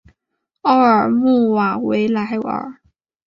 [0.63, 2.73] 奥尔穆瓦维莱尔。